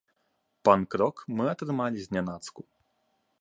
[0.69, 2.61] Панк-рок мы атрымалі знянацку.